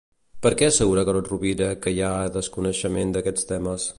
Per 0.45 0.51
què 0.61 0.69
assegura 0.69 1.03
Carod-Rovira 1.09 1.69
que 1.83 1.95
hi 1.97 2.03
ha 2.07 2.11
desconeixement 2.39 3.17
d'aquests 3.19 3.49
temes? 3.55 3.89